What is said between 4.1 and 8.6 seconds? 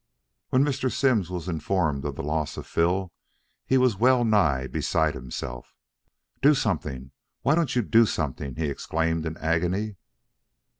nigh beside himself. "Do something! Why don't you do something?"